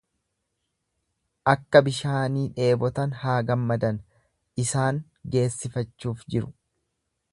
[1.51, 4.01] akka bishaanii dheebotan haa gammadan,
[4.65, 5.03] isaan
[5.37, 6.51] geessifachuuf jiru.